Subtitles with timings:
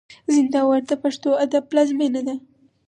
[0.33, 2.35] زينداور د پښتو ادب پلازمېنه ده.